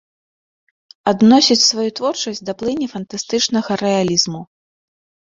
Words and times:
Адносіць 1.11 1.57
сваю 1.71 1.85
творчасць 1.99 2.41
да 2.47 2.55
плыні 2.63 2.87
фантастычнага 2.95 3.71
рэалізму. 3.83 4.41